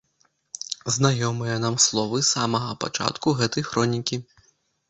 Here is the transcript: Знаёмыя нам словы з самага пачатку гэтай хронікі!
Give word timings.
Знаёмыя 0.95 1.57
нам 1.65 1.77
словы 1.85 2.17
з 2.23 2.27
самага 2.33 2.71
пачатку 2.85 3.37
гэтай 3.43 3.63
хронікі! 3.69 4.15